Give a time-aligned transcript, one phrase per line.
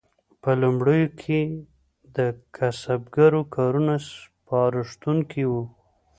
[0.41, 1.39] په لومړیو کې
[2.17, 2.17] د
[2.55, 5.63] کسبګرو کارونه سپارښتونکي وو.